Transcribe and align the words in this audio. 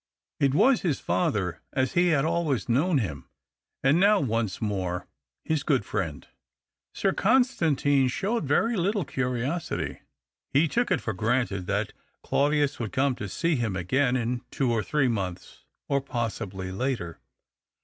It 0.39 0.55
was 0.55 0.81
his 0.81 0.99
father 0.99 1.61
as 1.73 1.93
he 1.93 2.07
had 2.07 2.25
always 2.25 2.67
known 2.67 2.97
him— 2.97 3.29
and 3.83 3.99
now 3.99 4.19
once 4.19 4.59
more 4.59 5.05
his 5.45 5.61
good 5.61 5.85
friend. 5.85 6.27
Sir 6.91 7.13
Constantine 7.13 8.07
showed 8.07 8.45
very 8.45 8.75
little 8.75 9.05
curiosity. 9.05 10.01
He 10.49 10.67
took 10.67 10.89
it 10.89 11.01
for 11.01 11.13
granted 11.13 11.67
that 11.67 11.93
Claudius 12.23 12.79
would 12.79 12.93
come 12.93 13.13
to 13.17 13.29
see 13.29 13.57
him 13.57 13.75
again— 13.75 14.15
in 14.15 14.41
two 14.49 14.71
or 14.71 14.81
three 14.81 15.07
months, 15.07 15.65
or 15.87 16.01
possibly 16.01 16.71
later. 16.71 17.19